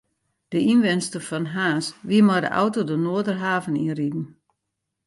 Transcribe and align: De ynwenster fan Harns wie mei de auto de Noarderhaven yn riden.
De 0.51 0.57
ynwenster 0.71 1.21
fan 1.29 1.47
Harns 1.55 1.87
wie 2.07 2.21
mei 2.27 2.41
de 2.41 2.51
auto 2.61 2.81
de 2.85 2.97
Noarderhaven 2.99 3.79
yn 3.83 3.95
riden. 3.99 4.25